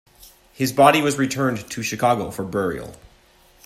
[0.51, 2.95] His body was returned to Chicago for burial.